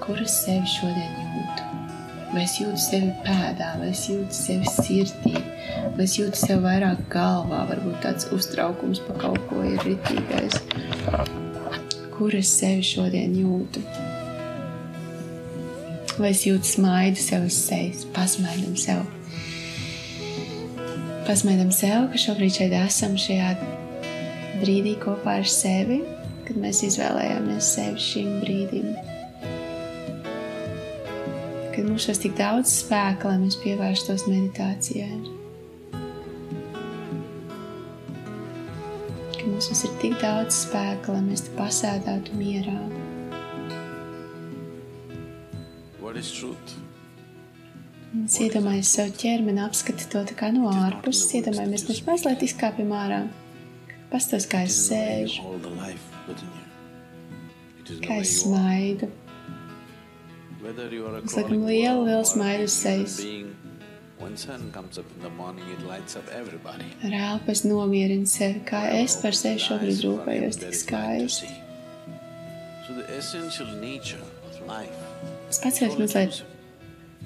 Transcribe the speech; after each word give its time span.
kur 0.00 0.20
es 0.22 0.34
sevi 0.44 0.68
šodien 0.68 1.16
jūtu. 1.20 1.66
Vai 2.30 2.44
es 2.44 2.54
jūtu 2.60 2.78
sevi 2.78 3.10
pēdā, 3.24 3.72
vai 3.80 3.90
es 3.90 4.04
jūtu 4.08 4.34
sevi 4.34 4.70
sirdī, 4.70 5.34
vai 5.96 6.04
es 6.06 6.14
jūtu 6.18 6.38
sevi 6.38 6.62
vairāk 6.64 7.02
galvā, 7.12 7.64
varbūt 7.68 7.98
tāds 8.04 8.28
uztraukums 8.34 9.02
par 9.06 9.18
kaut 9.24 9.40
ko 9.50 9.64
ir 9.66 9.82
ritīgais. 9.84 10.60
Kur 12.14 12.36
es 12.38 12.52
sevi 12.54 12.86
šodien 12.86 13.34
jūtu? 13.40 13.82
Vai 16.20 16.32
es 16.32 16.44
jūtu 16.46 16.68
smaidu 16.68 17.20
sev 17.20 17.48
uz 17.48 17.58
sejas, 17.58 18.06
pasmaidam 18.14 18.76
sev. 18.78 19.04
Pasmaidam 21.26 21.70
sev, 21.74 22.08
ka 22.12 22.20
šobrīd 22.20 22.56
šeit 22.56 22.74
esam 22.80 23.18
šajā 23.20 23.54
brīdī 24.62 24.96
kopā 25.02 25.40
ar 25.42 25.48
sevi, 25.48 26.02
kad 26.46 26.58
mēs 26.60 26.84
izvēlējāmies 26.88 27.74
sevi 27.76 28.10
šim 28.10 28.36
brīdim 28.42 28.92
mums 31.90 32.06
ir 32.06 32.18
tik 32.22 32.36
daudz 32.38 32.70
spēka, 32.84 33.32
lai 33.32 33.40
mēs 33.42 33.56
pievērstos 33.58 34.28
meditācijai. 34.30 35.16
Ka 39.34 39.46
mums 39.48 39.70
ir 39.74 39.96
tik 40.02 40.14
daudz 40.22 40.62
spēka, 40.68 41.16
lai 41.16 41.24
mēs 41.26 41.48
te 41.48 41.54
pasēdētu 41.58 42.38
mierā. 42.38 42.76
Mēs 48.10 48.36
iedomājamies 48.44 48.94
savu 48.94 49.14
ķermeni, 49.18 49.62
apskati 49.64 50.06
to 50.12 50.22
tā 50.30 50.36
kā 50.38 50.50
no 50.54 50.70
ārpuses, 50.70 51.30
iedomājamies, 51.40 51.88
mēs 51.88 52.02
mazliet 52.06 52.42
izkāpjam 52.46 52.94
ārā. 52.94 53.24
Pastos, 54.10 54.46
kā 54.50 54.64
es 54.66 54.78
sēžu, 54.88 55.42
kā 58.06 58.20
es 58.22 58.40
smaidu. 58.42 59.10
Es 60.60 61.36
liekam 61.36 61.64
lielu, 61.64 62.04
lielu 62.04 62.24
smaidu 62.28 62.68
uz 62.68 62.76
sejas. 62.76 63.16
Ar 67.00 67.16
elpu 67.16 67.54
es 67.54 67.64
nomierinu 67.64 68.28
sevi, 68.28 68.60
kā 68.68 68.84
es 69.00 69.16
par 69.22 69.36
sevi 69.36 69.62
šobrīd 69.64 70.04
rūpējos 70.04 70.60
tik 70.60 70.76
skaisti. 70.76 71.48
Es 75.50 75.60
pacēlu 75.64 76.02
mazliet 76.02 76.42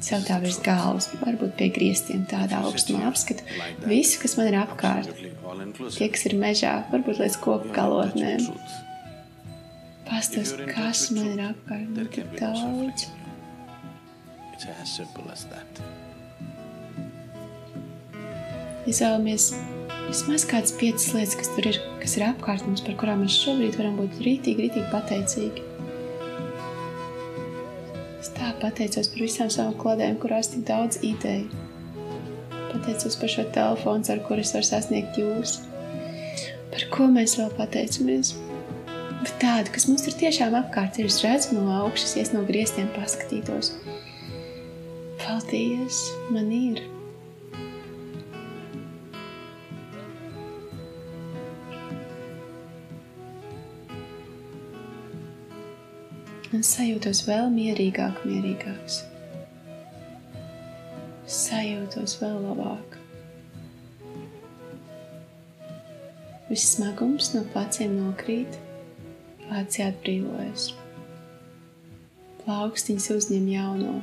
sev 0.03 0.25
tā 0.27 0.39
virs 0.43 0.59
galvas, 0.65 1.09
varbūt 1.21 1.55
pie 1.59 1.69
griestiem 1.75 2.25
tādā 2.31 2.61
augstumā 2.67 3.09
apskatu 3.11 3.45
visu, 3.89 4.21
kas 4.23 4.37
man 4.39 4.51
ir 4.51 4.59
apkārt. 4.61 5.11
Tie, 5.95 6.09
kas 6.13 6.27
ir 6.29 6.37
mežā, 6.41 6.75
varbūt 6.93 7.23
līdz 7.23 7.39
koku 7.45 7.75
galotnēm. 7.75 8.49
Pastos, 10.05 10.55
kas 10.71 11.09
man 11.15 11.31
ir 11.33 11.45
apkārt, 11.51 11.93
man 11.95 12.11
tik 12.13 12.35
daudz. 12.41 13.07
It's 14.65 14.81
as 14.81 14.97
simple 14.97 15.25
as 15.31 15.45
that. 15.53 15.81
Izvēlamies 18.89 19.51
vismaz 20.07 20.47
kādas 20.49 20.73
piecas 20.81 21.11
lietas, 21.13 21.35
kas 21.37 21.51
tur 21.53 21.67
ir, 21.69 21.79
kas 22.01 22.15
ir 22.17 22.25
apkārt 22.25 22.65
mums, 22.65 22.81
par 22.85 22.97
kurām 23.01 23.21
mēs 23.25 23.37
šobrīd 23.43 23.77
varam 23.77 23.99
būt 24.01 24.23
rītīgi, 24.25 24.65
rītīgi 24.65 24.87
pateicīgi. 24.93 25.65
Es 28.23 28.33
tā 28.39 28.55
pateicos 28.63 29.11
par 29.13 29.25
visām 29.27 29.51
savām 29.53 29.77
kladēm, 29.83 30.17
kurās 30.23 30.49
tik 30.55 30.65
daudz 30.71 31.03
ideju. 31.05 31.51
Pateicos 32.71 33.19
par 33.21 33.33
šo 33.35 33.45
telefonu, 33.57 34.09
ar 34.15 34.23
kuru 34.25 34.47
es 34.47 34.55
varu 34.57 34.69
sasniegt 34.71 35.21
jūs. 35.21 35.59
Par 36.73 36.87
ko 36.95 37.11
mēs 37.13 37.37
vēl 37.41 37.53
pateicamies? 37.61 38.33
Bet 39.21 39.37
tādu, 39.45 39.77
kas 39.77 39.91
mums 39.91 40.09
ir 40.09 40.17
tiešām 40.25 40.57
apkārt, 40.57 40.97
ir 41.05 41.13
redzama 41.13 41.61
no 41.61 41.77
augšas, 41.83 42.17
ja 42.17 42.25
no 42.33 42.47
griestiem 42.49 42.89
paskatītos. 42.97 43.75
Paldies, 45.25 46.13
man 46.29 46.51
ir. 46.53 46.83
Un 56.53 56.61
sajūtos 56.61 57.23
vēl 57.25 57.49
mierīgāk, 57.55 58.21
mierīgāks. 58.29 58.99
Sajūtos 61.25 62.19
vēl 62.21 62.37
labāk. 62.45 62.99
Viss 66.51 66.75
smagums 66.77 67.31
no 67.33 67.47
pleciem 67.55 67.97
nokrīt, 67.97 68.61
pleci 69.47 69.87
atbrīvojas. 69.87 70.69
Plaukstiņas 72.45 73.09
uzņem 73.17 73.49
jauno. 73.55 73.97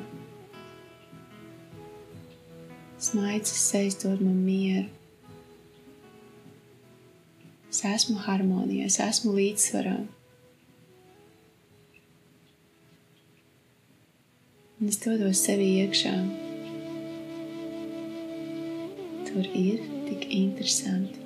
Smaids 3.12 3.52
sejas 3.52 3.98
dod 4.00 4.22
man 4.24 4.38
mieru. 4.40 4.88
Es 7.68 7.82
esmu 7.84 8.22
harmonijā, 8.24 8.86
es 8.88 9.02
esmu 9.04 9.34
līdzsvarā. 9.36 9.98
Un 14.80 14.88
es 14.88 15.00
dodos 15.04 15.42
sevi 15.44 15.66
iekšā. 15.82 16.14
Tur 19.28 19.50
ir 19.50 19.84
tik 20.08 20.24
interesanti. 20.38 21.20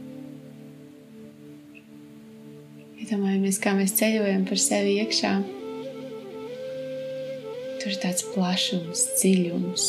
Iedomājamies, 3.04 3.62
kā 3.62 3.76
mēs 3.78 3.94
ceļojam 4.02 4.50
par 4.50 4.64
sevi 4.66 4.98
iekšā. 5.04 5.36
Tur 7.78 7.94
ir 7.94 8.02
tāds 8.02 8.26
plašums, 8.34 9.06
dziļums 9.22 9.88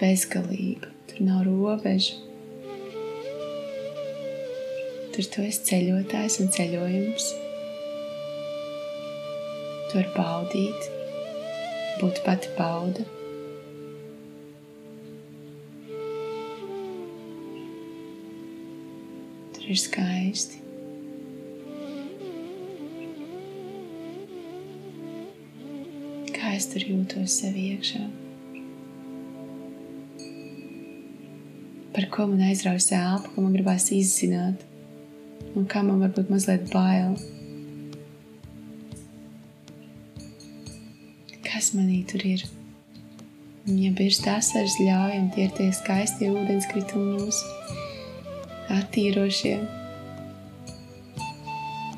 bezgalība, 0.00 0.88
tur 1.10 1.20
nav 1.26 1.44
robežu. 1.44 2.16
Tur 5.10 5.26
tu 5.28 5.42
esi 5.44 5.64
ceļotājs 5.68 6.38
un 6.40 6.48
ceļojums. 6.54 7.26
Tu 9.90 9.98
vari 9.98 10.12
baudīt, 10.14 10.86
būt 12.00 12.22
pati 12.24 12.52
bauda. 12.56 13.04
Tur 19.58 19.68
ir 19.68 19.82
skaisti. 19.84 20.62
Kā 26.40 26.56
es 26.56 26.70
tur 26.72 26.88
jūtos 26.88 27.42
sev 27.42 27.60
iekšā? 27.60 28.29
Par 31.94 32.06
ko 32.12 32.26
man 32.30 32.42
aizraujas 32.46 32.90
elpa, 32.94 33.32
ko 33.34 33.44
man 33.44 33.54
gribās 33.56 33.88
izzināt, 33.94 34.62
un 35.56 35.66
kā 35.70 35.82
man 35.86 36.02
varbūt 36.04 36.30
mazliet 36.32 36.70
bail. 36.72 37.16
Kas 41.46 41.72
manī 41.74 42.02
tur 42.08 42.24
ir? 42.26 42.46
Ja 43.66 43.90
bieži 43.92 44.22
tas 44.24 44.48
asaras 44.50 44.78
ļaujam, 44.80 45.28
tie 45.34 45.44
ir 45.46 45.54
tie 45.58 45.68
skaistie 45.76 46.30
ūdenskritumi 46.32 47.18
mūsu 47.20 47.60
attīrošie. 48.72 49.58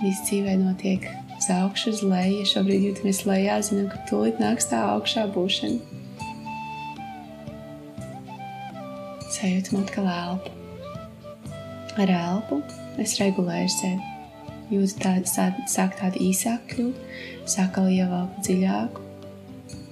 Viss 0.02 0.24
dzīvē 0.26 0.56
notiek 0.58 1.06
uz 1.36 1.48
augšu, 1.52 1.92
uz 1.94 2.02
leju. 2.02 2.42
Ja 2.42 2.50
šobrīd 2.56 2.88
jūtamies 2.88 3.24
lejā, 3.28 3.60
zinām, 3.62 3.88
ka 3.92 4.02
tūlīt 4.10 4.42
nāks 4.42 4.72
tā 4.72 4.82
augšā 4.96 5.28
būšana. 5.36 5.91
Sajūtam 9.42 9.80
atkal 9.82 10.06
elpu. 10.06 10.50
Ar 11.98 12.10
elpu 12.14 12.60
es 13.02 13.16
regulēju 13.18 13.70
sevi. 13.74 14.10
Jūtu 14.72 15.02
tādu, 15.02 15.28
sāk 15.68 15.96
tādu 15.98 16.22
īsāku 16.22 16.68
kļūt, 16.70 17.00
sāk 17.50 17.76
vēl 17.76 17.98
ievelku 17.98 18.44
dziļāku 18.46 19.08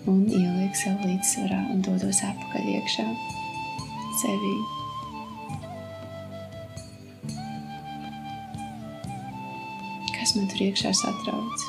un 0.09 0.23
ieliek 0.31 0.79
sev 0.79 1.03
līdzsvarā 1.05 1.59
un 1.75 1.83
dodos 1.85 2.23
atpakaļ 2.25 2.71
iekšā 2.77 3.05
sevī. 4.23 4.55
Kas 10.15 10.37
man 10.39 10.49
tur 10.49 10.67
iekšā 10.71 10.95
satrauc? 10.97 11.69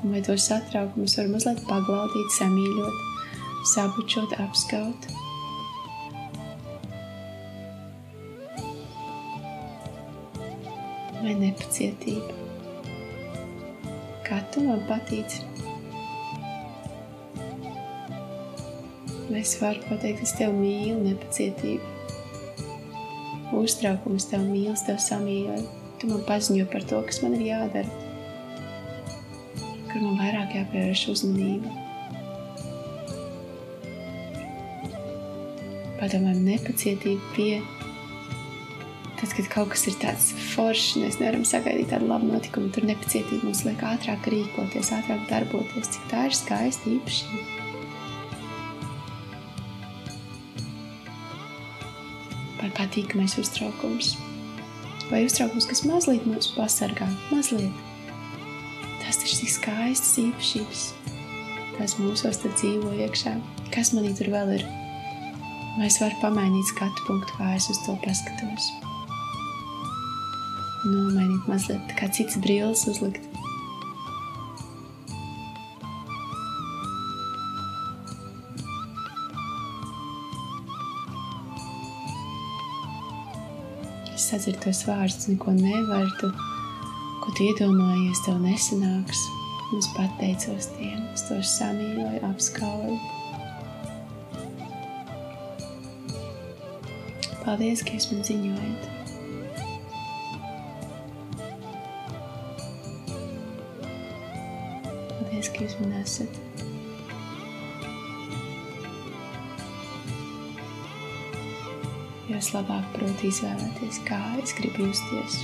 Un 0.00 0.16
vai 0.16 0.24
to 0.24 0.34
satraukumus 0.40 1.20
var 1.20 1.30
mazliet 1.30 1.62
paglaudīt, 1.68 2.38
samīļot, 2.40 3.02
sabučot, 3.76 4.38
apskaut? 4.40 5.12
Vai 11.30 11.38
nepacietība. 11.38 12.34
Kā 14.26 14.40
tu 14.50 14.64
man 14.66 14.82
patīci? 14.88 15.46
Es 19.40 19.54
varu 19.62 19.80
pateikt, 19.86 20.24
es 20.26 20.34
tevi 20.36 20.52
mīlu, 20.58 20.98
nepacietību? 21.06 21.86
Uztraukums 23.60 24.26
tev 24.30 24.42
mīl, 24.46 24.74
tev 24.86 24.98
samīļoju. 25.02 25.66
Tu 26.00 26.08
man 26.10 26.22
paziņo 26.26 26.66
par 26.72 26.82
to, 26.90 27.00
kas 27.06 27.22
man 27.22 27.36
ir 27.38 27.46
jādara. 27.52 27.90
kur 29.90 30.02
man 30.04 30.20
vairāk 30.20 30.52
jāpievērš 30.54 31.00
uzmanība. 31.10 31.70
Padomājam, 35.98 36.44
nepacietība 36.46 37.32
pie 37.34 37.79
Tad, 39.20 39.34
kad 39.36 39.48
kaut 39.52 39.68
kas 39.74 39.82
ir 39.84 39.96
tāds 40.00 40.30
foršs, 40.54 40.94
mēs 41.02 41.18
nevaram 41.20 41.42
sagaidīt 41.44 41.90
tādu 41.92 42.06
labu 42.08 42.30
notikumu, 42.30 42.70
tur 42.72 42.86
nepacietība 42.88 43.44
mums 43.44 43.66
liek 43.66 43.82
ātrāk 43.84 44.24
rīkoties, 44.32 44.94
ātrāk 44.96 45.26
darboties, 45.28 45.90
cik 45.92 46.06
tā 46.08 46.22
ir 46.30 46.36
skaista 46.38 46.88
īpašība. 46.88 47.44
Vai 52.62 52.72
patīkamais 52.80 53.36
uztraukums? 53.44 54.14
Vai 55.12 55.26
uztraukums, 55.28 55.68
kas 55.68 55.84
mazliet 55.84 56.24
mūs 56.24 56.54
pasargā, 56.56 57.12
mazliet? 57.28 57.86
Tas 59.04 59.20
ir 59.20 59.52
skaistas 59.52 60.16
īpašības. 60.24 60.90
Tas 61.76 62.00
mūsos 62.00 62.40
tur 62.40 62.56
dzīvo 62.56 62.96
iekšā. 63.04 63.36
Kas 63.74 63.92
manī 63.92 64.16
tur 64.16 64.32
vēl 64.32 64.56
ir? 64.56 64.68
Vai 65.76 65.92
es 65.92 66.00
varu 66.00 66.16
pamainīt 66.24 66.72
skatu 66.72 67.04
punktu, 67.04 67.36
kā 67.36 67.56
es 67.58 67.68
uz 67.68 67.84
to 67.84 68.00
paskatos? 68.06 68.72
Nomainīt 70.84 71.48
mazliet, 71.50 71.92
kā 71.98 72.08
cits 72.14 72.38
brilles 72.40 72.86
uzlikt. 72.90 73.24
Es 84.14 84.28
sadzirdu 84.30 84.60
tos 84.66 84.84
vārdus, 84.88 85.28
neko 85.28 85.56
nevaru, 85.56 86.10
tu, 86.20 86.30
ko 87.24 87.34
tu 87.36 87.48
iedomājies, 87.50 88.24
tev 88.26 88.40
nesanāks. 88.44 89.26
Es 89.78 89.86
pateicos 89.94 90.66
tiem, 90.74 91.04
es 91.14 91.22
tos 91.28 91.52
samīļoju, 91.60 92.22
apskauju. 92.26 92.96
Paldies, 97.44 97.84
ka 97.86 97.94
jūs 97.94 98.10
man 98.10 98.26
ziņojat! 98.26 98.99
Paldies, 105.60 105.74
ka 105.76 105.84
jūs 105.84 105.84
man 105.84 105.92
esat. 106.00 106.32
Jo 112.30 112.38
es 112.38 112.48
labāk 112.54 112.86
protu 112.94 113.28
izvēlēties, 113.28 113.98
kā 114.08 114.20
es 114.40 114.54
gribu 114.56 114.86
justies. 114.86 115.36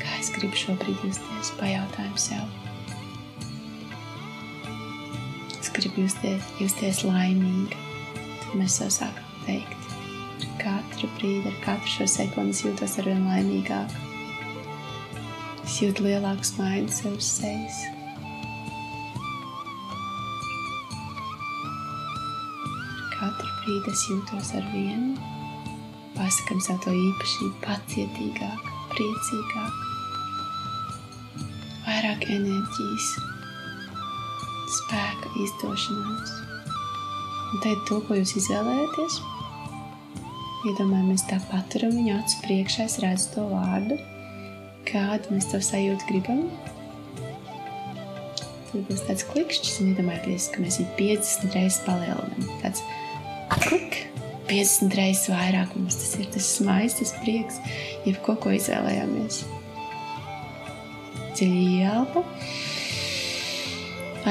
Kā 0.00 0.18
es 0.18 0.32
gribu 0.34 0.58
šobrīd 0.58 1.06
justies, 1.06 1.52
pajautājumu 1.60 2.18
sev. 2.18 2.58
Es 5.60 5.70
gribu 5.70 6.02
justies, 6.02 6.50
justies 6.58 7.04
laimīga. 7.06 7.78
Tad 8.42 8.58
mēs 8.58 8.80
jau 8.82 8.90
sākam 8.90 9.40
teikt. 9.46 9.90
Ar 10.42 10.52
katru 10.66 11.14
brīdi, 11.14 11.46
ar 11.46 11.62
katru 11.62 11.94
šo 11.94 12.10
sekundi 12.10 12.58
es 12.58 12.66
jūtos 12.66 12.98
arvien 12.98 13.22
laimīgāk. 13.30 13.98
Es 15.62 15.78
jūtu 15.84 16.10
lielāku 16.10 16.54
smaidu 16.56 16.90
sev 16.90 17.20
uz 17.20 17.34
sejas. 17.38 17.84
Brīdi 23.62 23.92
es 23.92 24.00
jūtos 24.10 24.48
ar 24.58 24.64
vienu, 24.72 25.14
pasakam 26.16 26.60
sev 26.62 26.80
to 26.82 26.90
īpašību, 26.90 27.52
pacietīgāk, 27.62 28.70
priecīgāk, 28.90 29.76
vairāk 31.86 32.24
enerģijas, 32.26 33.10
spēka 34.78 35.34
izdošanās. 35.44 36.32
Un 37.52 37.62
tad 37.62 37.84
to, 37.86 38.00
ko 38.08 38.16
jūs 38.18 38.34
izvēlējaties, 38.40 39.20
iedomājamies 40.72 41.26
tā 41.30 41.38
paturam 41.50 41.94
viņu 41.94 42.16
acu 42.18 42.42
priekšā, 42.46 42.88
es 42.90 42.98
redzu 43.04 43.30
to 43.36 43.46
vārdu, 43.52 44.00
kādu 44.88 45.36
mēs 45.36 45.50
to 45.52 45.60
sajūtu 45.62 46.08
gribam. 46.10 46.42
Tad 48.72 48.88
būs 48.88 49.06
tāds 49.06 49.26
klikšķis 49.28 49.80
un 49.84 49.92
iedomājieties, 49.92 50.50
ka 50.50 50.64
mēs 50.64 50.80
viņu 50.80 50.98
50 50.98 51.58
reizes 51.58 51.80
palielinām. 51.86 52.52
Tāds 52.64 52.80
klik, 53.60 53.98
50 54.50 54.96
reizes 54.98 55.28
vairāk 55.32 55.74
mums 55.76 55.96
tas 56.00 56.14
ir 56.20 56.28
tas 56.32 56.48
smaids, 56.58 56.98
tas 57.00 57.12
prieks, 57.22 57.60
jebko, 58.06 58.36
ko 58.40 58.52
izvēlējāmies. 58.56 59.42
Dziļi 61.32 61.62
ielpa. 61.82 62.24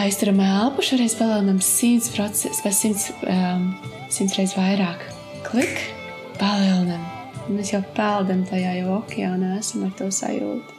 Aizturam 0.01 0.39
elpu, 0.39 0.83
šoreiz 0.87 1.17
palielinām 1.19 1.57
100%, 1.59 2.61
vai 2.63 2.71
100, 2.77 3.15
um, 3.27 3.65
100 4.07 4.37
reizes 4.39 4.55
vairāk. 4.55 5.07
Klik, 5.47 5.81
palielinām. 6.39 7.01
Mēs 7.51 7.73
jau 7.73 7.81
peldam 7.97 8.45
tajā 8.47 8.77
jau 8.77 8.99
okeānā, 9.01 9.57
esam 9.59 9.87
ar 9.87 9.95
to 9.99 10.07
sajūtu. 10.13 10.77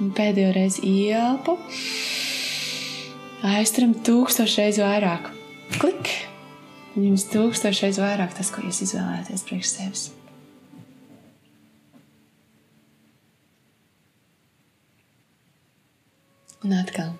Un 0.00 0.10
pēdējo 0.16 0.52
reizi 0.56 0.82
ielpu. 0.88 1.56
Aizturam 3.46 3.94
tūkstoš 4.04 4.58
reizes 4.60 4.84
vairāk. 4.84 5.30
Klik! 5.78 6.29
Jums 7.00 7.22
tūkstošreiz 7.32 7.96
vairāk 8.02 8.34
tas, 8.36 8.50
ko 8.52 8.60
jūs 8.66 8.82
izvēlēties 8.84 9.44
priekš 9.48 9.68
sevis. 9.72 10.02
Un 16.60 16.74
atkal 16.76 17.14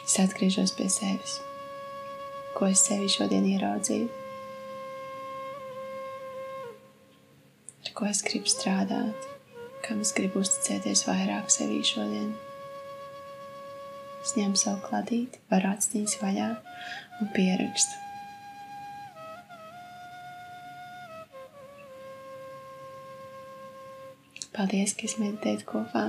es 0.00 0.14
atgriežos 0.22 0.72
pie 0.78 0.86
sevis. 0.88 1.34
Ko 2.56 2.70
es 2.70 2.86
sevi 2.86 3.10
šodien 3.12 3.44
ieraudzīju? 3.50 4.06
Ar 7.84 7.92
ko 7.98 8.08
es 8.08 8.22
gribu 8.24 8.48
strādāt? 8.48 9.28
Kam 9.84 10.00
es 10.00 10.14
gribu 10.16 10.40
uzticēties 10.40 11.04
vairāk 11.10 11.52
sevī 11.52 11.82
šodien? 11.84 12.32
Es 14.24 14.32
ņemu 14.38 14.56
savu 14.56 14.80
kladīti, 14.88 15.44
varu 15.52 15.74
atstīt 15.74 16.16
vaļā 16.22 16.48
un 17.20 17.32
pierakstu. 17.36 18.13
Paldies, 24.54 24.92
ka 24.94 25.08
es 25.08 25.16
meditēju 25.18 25.64
kopā. 25.66 26.04